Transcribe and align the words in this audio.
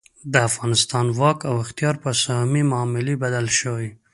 د 0.33 0.35
افغانستان 0.49 1.05
واک 1.19 1.39
او 1.49 1.55
اختیار 1.63 1.95
په 2.03 2.09
سهامي 2.21 2.63
معاملې 2.71 3.15
بدل 3.23 3.45
شوی. 3.59 3.89